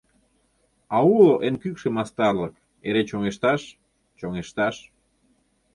[0.95, 2.53] А уло эн кӱкшӧ мастарлык
[2.87, 3.61] Эре чоҥешташ,
[4.19, 4.75] чоҥешташ.